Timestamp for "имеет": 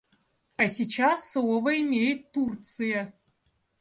1.79-2.31